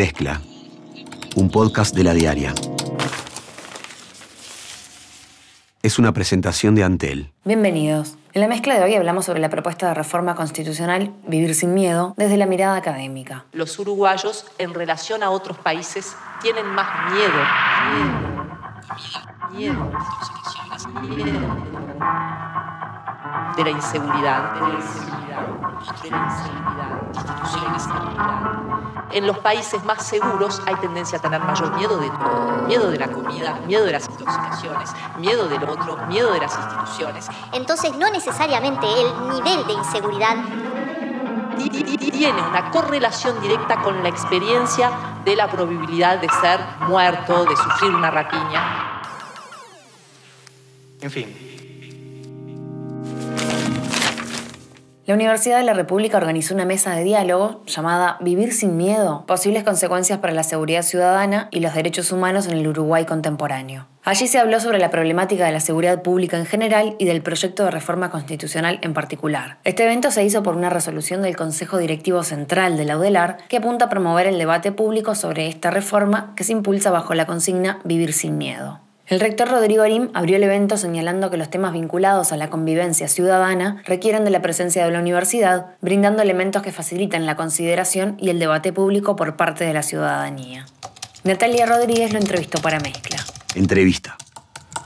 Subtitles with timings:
[0.00, 0.40] Mezcla,
[1.36, 2.54] un podcast de la diaria.
[5.82, 7.30] Es una presentación de Antel.
[7.44, 8.16] Bienvenidos.
[8.32, 12.14] En la mezcla de hoy hablamos sobre la propuesta de reforma constitucional Vivir sin miedo
[12.16, 13.44] desde la mirada académica.
[13.52, 17.34] Los uruguayos en relación a otros países tienen más miedo.
[19.52, 19.82] Miedo.
[19.84, 19.92] Miedo.
[21.14, 21.40] Miedo.
[23.54, 24.54] De la inseguridad.
[24.54, 25.69] De la inseguridad.
[26.02, 27.00] De la inseguridad.
[29.12, 32.62] En los países más seguros hay tendencia a tener mayor miedo de todo.
[32.66, 37.26] Miedo de la comida, miedo de las intoxicaciones, miedo del otro, miedo de las instituciones.
[37.52, 40.36] Entonces no necesariamente el nivel de inseguridad
[42.20, 44.90] tiene una correlación directa con la experiencia
[45.24, 49.02] de la probabilidad de ser muerto, de sufrir una rapiña.
[51.00, 51.49] En fin,
[55.10, 59.64] La Universidad de la República organizó una mesa de diálogo llamada Vivir sin miedo, posibles
[59.64, 63.88] consecuencias para la seguridad ciudadana y los derechos humanos en el Uruguay contemporáneo.
[64.04, 67.64] Allí se habló sobre la problemática de la seguridad pública en general y del proyecto
[67.64, 69.58] de reforma constitucional en particular.
[69.64, 73.56] Este evento se hizo por una resolución del Consejo Directivo Central de la UDELAR que
[73.56, 77.80] apunta a promover el debate público sobre esta reforma que se impulsa bajo la consigna
[77.82, 78.78] Vivir sin miedo.
[79.10, 83.08] El rector Rodrigo Arim abrió el evento señalando que los temas vinculados a la convivencia
[83.08, 88.30] ciudadana requieren de la presencia de la universidad, brindando elementos que facilitan la consideración y
[88.30, 90.64] el debate público por parte de la ciudadanía.
[91.24, 93.18] Natalia Rodríguez lo entrevistó para Mezcla.
[93.56, 94.16] Entrevista.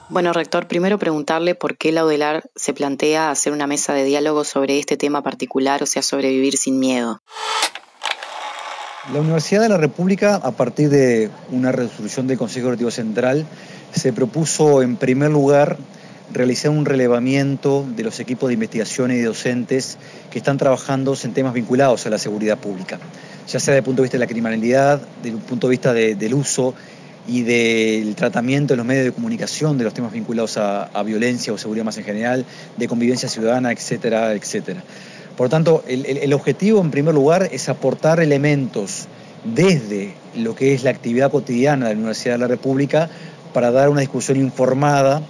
[0.08, 4.45] Bueno, rector, primero preguntarle por qué la UDELAR se plantea hacer una mesa de diálogo
[4.45, 7.20] sobre este tema particular, o sea, sobre vivir sin miedo.
[9.12, 13.45] La Universidad de la República, a partir de una resolución del Consejo Directivo Central,
[13.95, 15.78] se propuso en primer lugar
[16.33, 19.98] realizar un relevamiento de los equipos de investigación y de docentes
[20.31, 22.98] que están trabajando en temas vinculados a la seguridad pública,
[23.46, 25.92] ya sea desde el punto de vista de la criminalidad, desde el punto de vista
[25.92, 26.74] del uso
[27.27, 31.58] y del tratamiento en los medios de comunicación de los temas vinculados a, violencia o
[31.58, 32.45] seguridad más en general,
[32.77, 34.83] de convivencia ciudadana, etcétera, etcétera.
[35.36, 39.08] Por tanto, el objetivo en primer lugar es aportar elementos
[39.45, 43.11] desde lo que es la actividad cotidiana de la Universidad de la República
[43.55, 45.23] para dar una discusión informada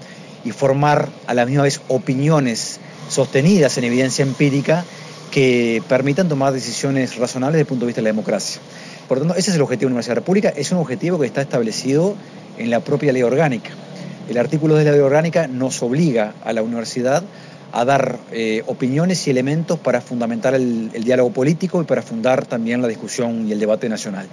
[0.45, 4.85] y formar a la misma vez opiniones sostenidas en evidencia empírica
[5.31, 8.61] que permitan tomar decisiones razonables desde el punto de vista de la democracia.
[9.07, 11.21] Por lo tanto, ese es el objetivo de la Universidad de República, es un objetivo
[11.21, 12.15] que está establecido
[12.59, 13.71] en la propia ley orgánica.
[14.29, 17.23] El artículo de la ley orgánica nos obliga a la universidad
[17.73, 22.81] a dar eh, opiniones y elementos para fundamentar el diálogo político y para fundar también
[22.81, 24.29] la discusión y el debate nacional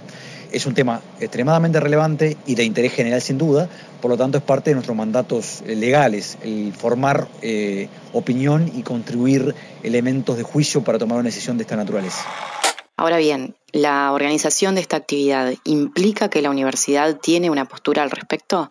[0.52, 3.68] es un tema extremadamente relevante y de interés general sin duda,
[4.00, 8.82] por lo tanto es parte de nuestros mandatos eh, legales, el formar eh, opinión y
[8.82, 12.24] contribuir elementos de juicio para tomar una decisión de esta naturaleza.
[12.96, 18.10] Ahora bien, ¿la organización de esta actividad implica que la universidad tiene una postura al
[18.10, 18.70] respecto?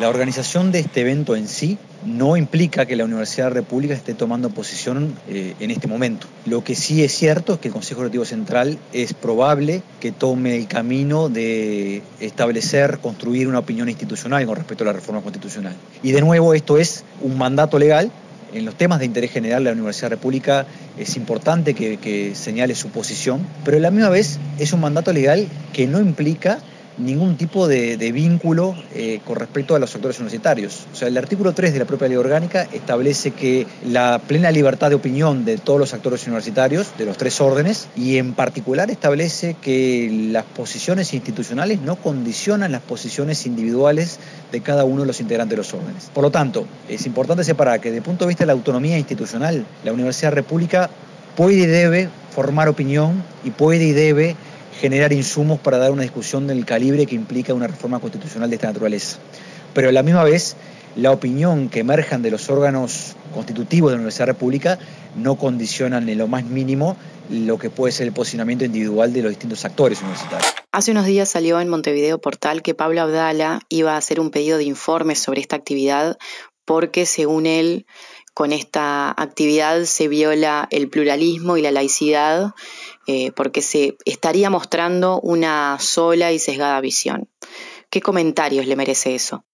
[0.00, 1.76] La organización de este evento en sí
[2.06, 6.28] no implica que la Universidad de la República esté tomando posición eh, en este momento.
[6.46, 10.56] Lo que sí es cierto es que el Consejo Directivo Central es probable que tome
[10.56, 15.74] el camino de establecer, construir una opinión institucional con respecto a la reforma constitucional.
[16.04, 18.12] Y de nuevo, esto es un mandato legal.
[18.54, 20.66] En los temas de interés general de la Universidad de la República
[20.96, 25.12] es importante que, que señale su posición, pero a la misma vez es un mandato
[25.12, 26.60] legal que no implica
[26.98, 30.86] ningún tipo de, vínculo eh, con respecto a los actores universitarios.
[30.92, 34.88] O sea, el artículo 3 de la propia ley orgánica establece que la plena libertad
[34.90, 39.56] de opinión de todos los actores universitarios, de los tres órdenes, y en particular establece
[39.60, 44.18] que las posiciones institucionales no condicionan las posiciones individuales
[44.52, 46.10] de cada uno de los integrantes de los órdenes.
[46.12, 48.98] Por lo tanto, es importante separar que desde el punto de vista de la autonomía
[48.98, 50.90] institucional, la Universidad República
[51.36, 54.36] puede y debe formar opinión y puede y debe
[54.78, 58.68] generar insumos para dar una discusión del calibre que implica una reforma constitucional de esta
[58.68, 59.18] naturaleza.
[59.74, 60.56] Pero a la misma vez,
[60.96, 64.78] la opinión que emerjan de los órganos constitutivos de la Universidad República
[65.16, 66.96] no condicionan en lo más mínimo
[67.30, 70.54] lo que puede ser el posicionamiento individual de los distintos actores universitarios.
[70.72, 74.58] Hace unos días salió en Montevideo Portal que Pablo Abdala iba a hacer un pedido
[74.58, 76.16] de informes sobre esta actividad
[76.64, 77.86] porque, según él,
[78.34, 82.54] con esta actividad se viola el pluralismo y la laicidad
[83.10, 87.26] eh, porque se estaría mostrando una sola y sesgada visión.
[87.88, 89.46] ¿Qué comentarios le merece eso?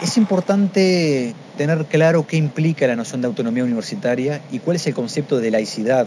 [0.00, 4.94] Es importante tener claro qué implica la noción de autonomía universitaria y cuál es el
[4.94, 6.06] concepto de laicidad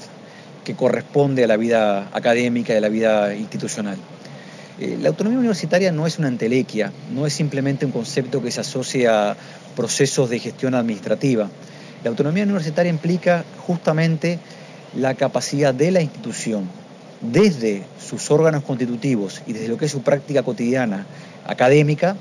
[0.63, 3.97] que corresponde a la vida académica y a la vida institucional.
[4.79, 8.61] Eh, la autonomía universitaria no es una entelequia, no es simplemente un concepto que se
[8.61, 9.37] asocia a
[9.75, 11.49] procesos de gestión administrativa.
[12.05, 14.39] La autonomía universitaria implica justamente
[14.95, 16.69] la capacidad de la institución,
[17.21, 21.05] desde sus órganos constitutivos y desde lo que es su práctica cotidiana
[21.45, 22.15] académica,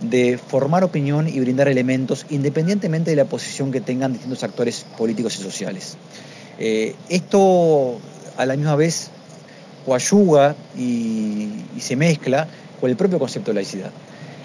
[0.00, 5.38] de formar opinión y brindar elementos independientemente de la posición que tengan distintos actores políticos
[5.38, 5.96] y sociales.
[6.58, 7.98] Eh, esto
[8.36, 9.10] a la misma vez
[9.84, 11.48] coayuga y,
[11.80, 12.46] se mezcla
[12.80, 13.90] con el propio concepto de laicidad.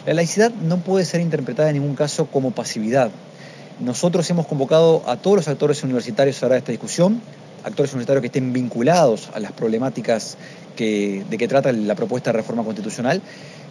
[0.05, 3.09] La laicidad no puede ser interpretada en ningún caso como pasividad.
[3.79, 7.21] Nosotros hemos convocado a todos los actores universitarios a esta discusión,
[7.63, 10.37] actores universitarios que estén vinculados a las problemáticas
[10.77, 13.21] de que trata la propuesta de reforma constitucional,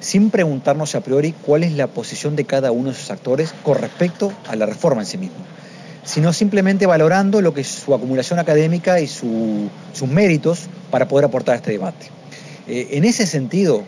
[0.01, 3.79] sin preguntarnos a priori cuál es la posición de cada uno de esos actores con
[3.79, 5.39] respecto a la reforma en sí mismo,
[6.05, 11.55] sino simplemente valorando lo que es su acumulación académica y sus méritos para poder aportar
[11.55, 12.07] a este debate.
[12.69, 13.83] Eh, en ese sentido,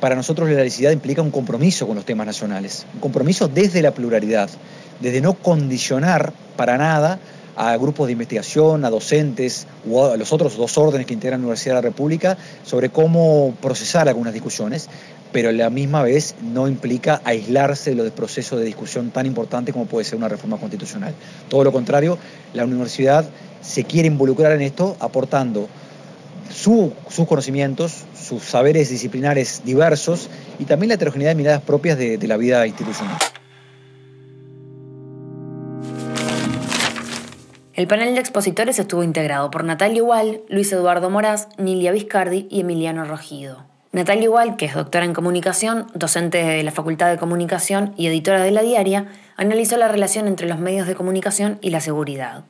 [0.00, 3.92] para nosotros la laicidad implica un compromiso con los temas nacionales, un compromiso desde la
[3.92, 4.50] pluralidad,
[5.00, 7.18] desde no condicionar para nada
[7.58, 11.46] a grupos de investigación, a docentes o a los otros dos órdenes que integran la
[11.46, 14.88] Universidad de la República sobre cómo procesar algunas discusiones,
[15.32, 19.72] pero a la misma vez no implica aislarse de los procesos de discusión tan importantes
[19.72, 21.14] como puede ser una reforma constitucional.
[21.48, 22.16] Todo lo contrario,
[22.54, 23.28] la universidad
[23.60, 25.68] se quiere involucrar en esto aportando
[26.54, 26.92] sus
[27.26, 32.36] conocimientos, sus saberes disciplinares diversos y también la heterogeneidad de miradas propias de, de la
[32.36, 33.18] vida institucional.
[37.78, 42.62] El panel de expositores estuvo integrado por Natalia Igual, Luis Eduardo Moraz, Nilia Viscardi y
[42.62, 43.62] Emiliano Rogido.
[43.92, 48.42] Natalia Igual, que es doctora en comunicación, docente de la Facultad de Comunicación y editora
[48.42, 52.42] de La Diaria, analizó la relación entre los medios de comunicación y la seguridad.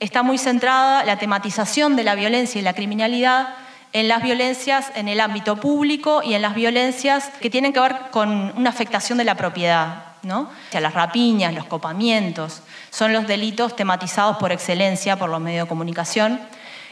[0.00, 3.54] Está muy centrada la tematización de la violencia y la criminalidad
[3.94, 7.96] en las violencias en el ámbito público y en las violencias que tienen que ver
[8.10, 10.40] con una afectación de la propiedad, ¿no?
[10.42, 15.66] O sea, las rapiñas, los copamientos, son los delitos tematizados por excelencia por los medios
[15.66, 16.40] de comunicación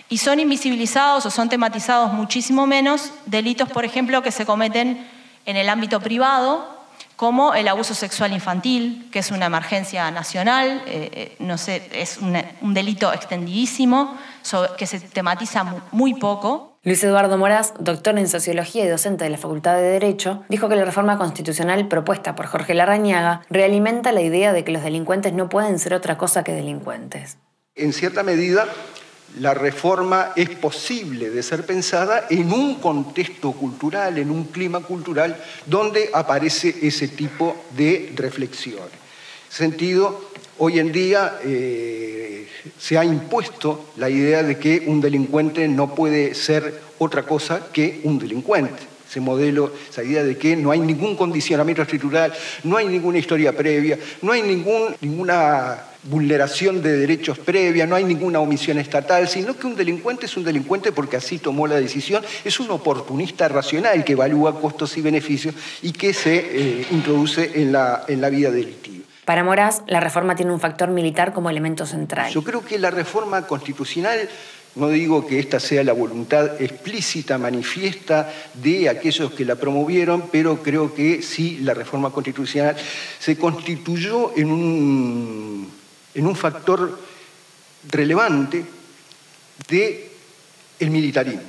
[0.08, 5.08] y son invisibilizados o son tematizados muchísimo menos delitos, por ejemplo, que se cometen
[5.46, 6.68] en el ámbito privado,
[7.16, 12.18] como el abuso sexual infantil, que es una emergencia nacional, eh, eh, no sé, es
[12.18, 14.18] un delito extendidísimo,
[14.76, 16.71] que se tematiza muy poco.
[16.84, 20.74] Luis Eduardo Moraz, doctor en Sociología y docente de la Facultad de Derecho, dijo que
[20.74, 25.48] la reforma constitucional propuesta por Jorge Larrañaga realimenta la idea de que los delincuentes no
[25.48, 27.36] pueden ser otra cosa que delincuentes.
[27.76, 28.66] En cierta medida,
[29.38, 35.36] la reforma es posible de ser pensada en un contexto cultural, en un clima cultural
[35.66, 38.88] donde aparece ese tipo de reflexión.
[39.48, 40.31] Sentido,
[40.64, 42.46] hoy en día eh,
[42.78, 48.00] se ha impuesto la idea de que un delincuente no puede ser otra cosa que
[48.04, 48.84] un delincuente.
[49.10, 52.32] Ese modelo, esa idea de que no hay ningún condicionamiento estructural,
[52.62, 58.38] no hay ninguna historia previa, no hay ninguna vulneración de derechos previa, no hay ninguna
[58.38, 62.60] omisión estatal, sino que un delincuente es un delincuente porque así tomó la decisión, es
[62.60, 68.04] un oportunista racional que evalúa costos y beneficios y que se eh, introduce en la,
[68.06, 69.01] en la vida delictiva.
[69.24, 72.32] Para Moraz, la reforma tiene un factor militar como elemento central.
[72.32, 74.28] Yo creo que la reforma constitucional
[74.74, 80.62] no digo que esta sea la voluntad explícita, manifiesta de aquellos que la promovieron, pero
[80.62, 82.76] creo que sí la reforma constitucional
[83.18, 85.72] se constituyó en un
[86.14, 86.98] en un factor
[87.90, 88.64] relevante
[90.78, 91.42] el militarismo.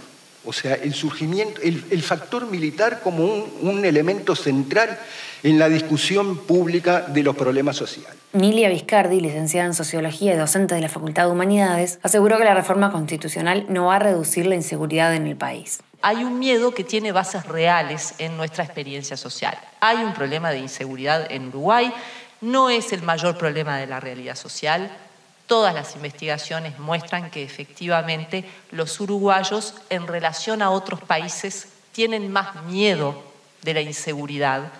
[0.46, 5.00] O sea, el surgimiento, el, factor militar como un, un, elemento central
[5.44, 8.18] en la discusión pública de los problemas sociales.
[8.34, 12.56] Nilia Viscardi, licenciada en Sociología y docente de la Facultad de Humanidades, aseguró que la
[12.56, 15.82] reforma constitucional no va a reducir la inseguridad en el país.
[16.02, 19.58] Hay un miedo que tiene bases reales en nuestra experiencia social.
[19.80, 21.94] Hay un problema de inseguridad en Uruguay
[22.44, 24.92] no es el mayor problema de la realidad social.
[25.48, 32.64] Todas las investigaciones muestran que efectivamente los uruguayos en relación a otros países tienen más
[32.66, 33.24] miedo
[33.62, 34.74] de la inseguridad.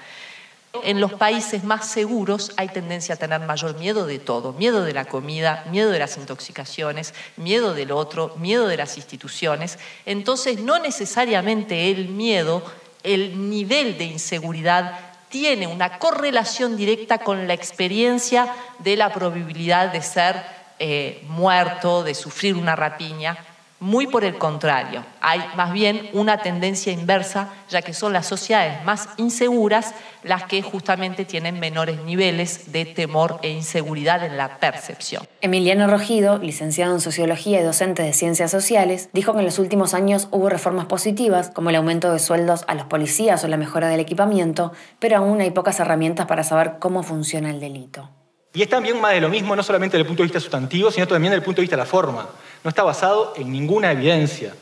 [0.82, 4.94] En los países más seguros hay tendencia a tener mayor miedo de todo, miedo de
[4.94, 9.78] la comida, miedo de las intoxicaciones, miedo del otro, miedo de las instituciones.
[10.06, 12.64] Entonces, no necesariamente el miedo,
[13.04, 15.00] el nivel de inseguridad
[15.30, 20.44] tiene una correlación directa con la experiencia de la probabilidad de ser
[20.80, 23.38] eh, muerto, de sufrir una rapiña.
[23.84, 28.82] Muy por el contrario, hay más bien una tendencia inversa, ya que son las sociedades
[28.86, 35.28] más inseguras las que justamente tienen menores niveles de temor e inseguridad en la percepción.
[35.42, 39.94] Emiliano Rogido, licenciado en Sociología y docente de Ciencias Sociales, dijo que en los últimos
[39.94, 43.90] años hubo reformas positivas, como el aumento de sueldos a los policías o la mejora
[43.90, 48.10] del equipamiento, pero aún hay pocas herramientas para saber cómo funciona el delito.
[48.56, 50.92] Y es también más de lo mismo, no solamente desde el punto de vista sustantivo,
[50.92, 52.30] sino también desde el punto de vista de la forma.
[52.64, 54.54] No está basado en ninguna evidencia.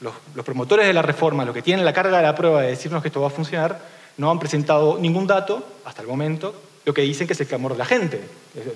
[0.00, 3.02] Los, promotores de la reforma, los que tienen la carga de la prueba de decirnos
[3.02, 3.80] que esto va a funcionar,
[4.16, 7.72] no han presentado ningún dato hasta el momento, lo que dicen que es el clamor
[7.72, 8.20] de la gente.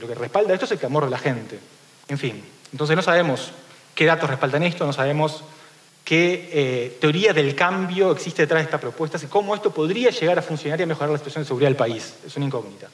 [0.01, 1.59] Lo que respalda esto es el clamor de la gente.
[2.09, 3.53] En fin, entonces no sabemos
[3.95, 5.45] qué datos respaldan esto, no sabemos
[6.05, 10.39] qué eh, teoría del cambio existe detrás de estas propuestas y cómo esto podría llegar
[10.39, 12.15] a funcionar y a mejorar la situación de seguridad del país.
[12.27, 12.89] Es una incógnita.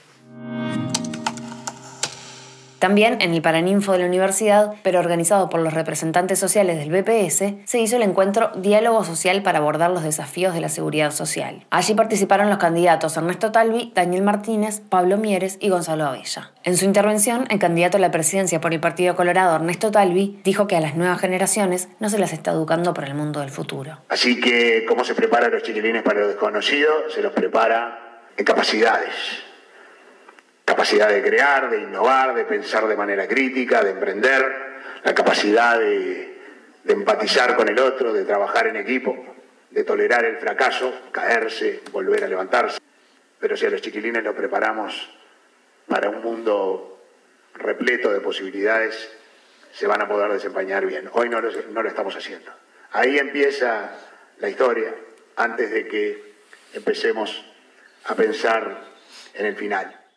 [2.79, 7.55] También en el Paraninfo de la universidad, pero organizado por los representantes sociales del BPS,
[7.65, 11.67] se hizo el encuentro Diálogo Social para abordar los desafíos de la seguridad social.
[11.71, 16.53] Allí participaron los candidatos Ernesto Talvi, Daniel Martínez, Pablo Mieres y Gonzalo Abella.
[16.63, 20.67] En su intervención, el candidato a la presidencia por el Partido Colorado, Ernesto Talvi, dijo
[20.67, 23.99] que a las nuevas generaciones no se las está educando para el mundo del futuro.
[24.09, 26.91] Así que, ¿cómo se prepara a los chiquilines para lo desconocido?
[27.13, 29.48] Se los prepara en capacidades
[30.69, 34.45] capacidad de crear, de innovar, de pensar de manera crítica, de emprender,
[35.03, 36.37] la capacidad de,
[36.87, 39.17] empatizar con el otro, de trabajar en equipo,
[39.71, 42.79] de tolerar el fracaso, caerse, volver a levantarse.
[43.41, 45.09] Pero si a los chiquilines los preparamos
[45.87, 47.03] para un mundo
[47.55, 49.11] repleto de posibilidades,
[49.73, 51.09] se van a poder desempeñar bien.
[51.13, 52.53] Hoy no lo estamos haciendo.
[52.93, 53.91] Ahí empieza
[54.39, 54.95] la historia,
[55.37, 56.35] antes de que
[56.75, 57.43] empecemos
[58.05, 58.83] a pensar
[59.33, 60.08] en el final.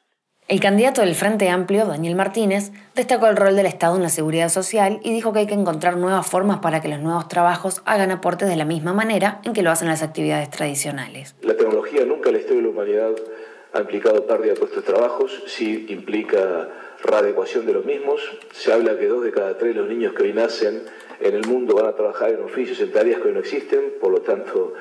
[0.51, 4.49] El candidato del Frente Amplio, Daniel Martínez, destacó el rol del Estado en la seguridad
[4.49, 8.11] social y dijo que hay que encontrar nuevas formas para que los nuevos trabajos hagan
[8.11, 11.35] aportes de la misma manera en que lo hacen las actividades tradicionales.
[11.41, 13.11] La tecnología nunca en la historia de la humanidad
[13.71, 16.67] ha implicado pérdida de puestos de trabajos, sí implica
[17.01, 18.19] readecuación de los mismos.
[18.51, 20.83] Se habla que dos de cada tres de los niños que hoy nacen
[21.21, 24.11] en el mundo van a trabajar en oficios, en tareas que hoy no existen, por
[24.11, 24.73] lo tanto,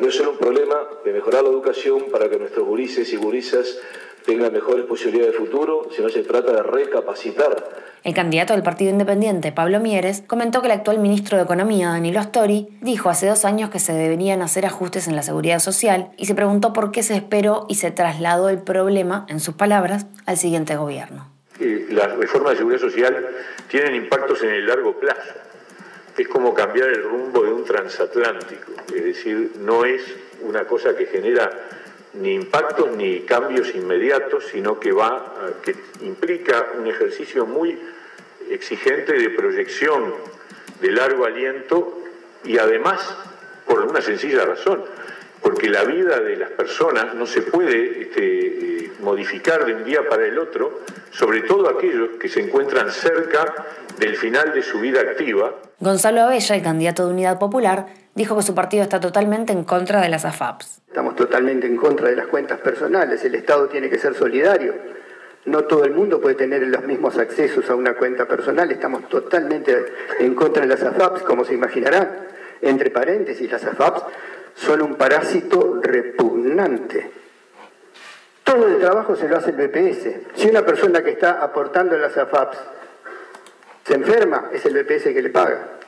[0.00, 3.78] no es solo un problema de mejorar la educación para que nuestros gurises y gurisas
[4.24, 7.84] tenga mejores posibilidades de futuro, sino se trata de recapacitar.
[8.02, 12.20] El candidato del Partido Independiente, Pablo Mieres, comentó que el actual ministro de Economía, Danilo
[12.20, 16.26] Astori, dijo hace dos años que se deberían hacer ajustes en la seguridad social y
[16.26, 20.36] se preguntó por qué se esperó y se trasladó el problema, en sus palabras, al
[20.36, 21.30] siguiente gobierno.
[21.90, 23.26] Las reformas de seguridad social
[23.70, 25.34] tienen impactos en el largo plazo.
[26.16, 30.02] Es como cambiar el rumbo de un transatlántico, es decir, no es
[30.42, 31.50] una cosa que genera
[32.14, 37.78] ni impactos ni cambios inmediatos, sino que va, que implica un ejercicio muy
[38.48, 40.14] exigente de proyección
[40.80, 41.98] de largo aliento
[42.44, 43.00] y además
[43.66, 44.84] por una sencilla razón,
[45.44, 50.24] porque la vida de las personas no se puede este, modificar de un día para
[50.24, 53.54] el otro, sobre todo aquellos que se encuentran cerca
[53.98, 55.54] del final de su vida activa.
[55.80, 60.00] Gonzalo Abella, el candidato de Unidad Popular, dijo que su partido está totalmente en contra
[60.00, 60.80] de las AFAPs.
[60.88, 63.22] Estamos totalmente en contra de las cuentas personales.
[63.22, 64.74] El Estado tiene que ser solidario.
[65.44, 68.72] No todo el mundo puede tener los mismos accesos a una cuenta personal.
[68.72, 69.76] Estamos totalmente
[70.20, 72.32] en contra de las AFAPs, como se imaginarán.
[72.62, 74.04] Entre paréntesis, las AFAPs
[74.54, 77.10] son un parásito repugnante.
[78.44, 80.36] Todo el trabajo se lo hace el BPS.
[80.36, 82.58] Si una persona que está aportando las AFAPs
[83.84, 85.78] se enferma, es el BPS que le paga.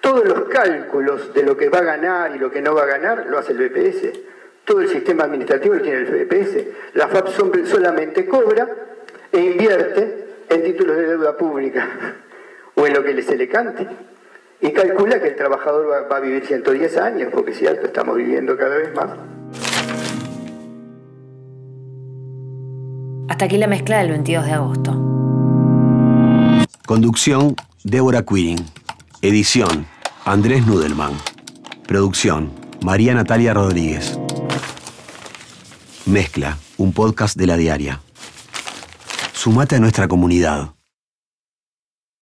[0.00, 2.86] Todos los cálculos de lo que va a ganar y lo que no va a
[2.86, 4.18] ganar lo hace el BPS.
[4.64, 6.94] Todo el sistema administrativo lo tiene el BPS.
[6.94, 7.28] La FAP
[7.66, 8.68] solamente cobra
[9.32, 11.88] e invierte en títulos de deuda pública
[12.74, 13.86] o en lo que se le cante.
[14.60, 18.16] Y calcula que el trabajador va, va a vivir 110 años, porque es cierto, estamos
[18.16, 19.10] viviendo cada vez más.
[23.28, 24.92] Hasta aquí la mezcla del 22 de agosto.
[26.86, 28.58] Conducción, Débora Quirin.
[29.22, 29.86] Edición,
[30.24, 31.12] Andrés Nudelman.
[31.88, 34.18] Producción, María Natalia Rodríguez.
[36.06, 38.00] Mezcla, un podcast de la diaria.
[39.32, 40.74] Sumate a nuestra comunidad.